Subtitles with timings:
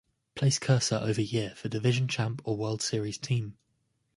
[0.33, 3.55] Place cursor over year for division champ or World Series team.